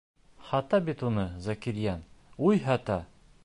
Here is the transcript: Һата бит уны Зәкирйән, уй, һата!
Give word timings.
Һата 0.51 0.79
бит 0.87 1.03
уны 1.09 1.27
Зәкирйән, 1.49 2.03
уй, 2.49 2.61
һата! 2.69 3.01